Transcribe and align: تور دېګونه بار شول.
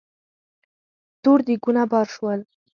تور 1.21 1.39
دېګونه 1.47 1.83
بار 1.91 2.07
شول. 2.15 2.39